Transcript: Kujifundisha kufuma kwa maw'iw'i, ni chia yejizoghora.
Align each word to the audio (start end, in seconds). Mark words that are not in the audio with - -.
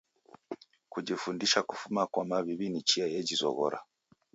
Kujifundisha 0.93 1.59
kufuma 1.69 2.01
kwa 2.11 2.23
maw'iw'i, 2.29 2.67
ni 2.69 2.81
chia 2.87 3.05
yejizoghora. 3.13 3.79